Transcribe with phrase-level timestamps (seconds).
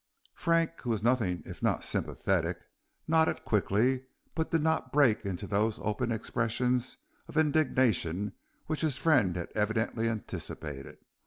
[0.33, 2.57] Frank, who was nothing if not sympathetic,
[3.07, 4.01] nodded quickly,
[4.33, 8.33] but did not break into those open expressions of indignation
[8.65, 10.97] which his friend had evidently anticipated.